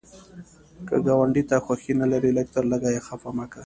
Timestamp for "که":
0.87-0.95